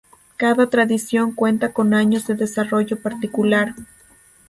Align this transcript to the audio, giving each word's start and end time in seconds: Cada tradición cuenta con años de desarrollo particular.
Cada 0.35 0.67
tradición 0.67 1.31
cuenta 1.35 1.73
con 1.73 1.93
años 1.93 2.25
de 2.25 2.33
desarrollo 2.33 2.99
particular. 3.03 3.75